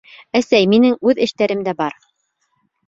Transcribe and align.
Әсәй, 0.39 0.65
минең 0.71 0.97
үҙ 1.11 1.23
эштәрем 1.27 1.63
дә 1.69 1.77
бар. 1.85 2.03